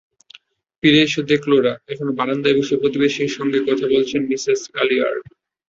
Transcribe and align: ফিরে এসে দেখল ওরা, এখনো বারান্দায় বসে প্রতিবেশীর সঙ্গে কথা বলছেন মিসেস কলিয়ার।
ফিরে 0.83 0.99
এসে 1.01 1.21
দেখল 1.31 1.51
ওরা, 1.59 1.73
এখনো 1.87 2.11
বারান্দায় 2.19 2.57
বসে 2.57 2.75
প্রতিবেশীর 2.77 3.35
সঙ্গে 3.37 3.59
কথা 3.67 3.85
বলছেন 3.93 4.21
মিসেস 4.29 4.59
কলিয়ার। 4.73 5.15